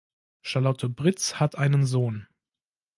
Charlotte 0.41 0.87
Britz 0.89 1.35
hat 1.35 1.59
einen 1.59 1.85
Sohn. 1.85 2.25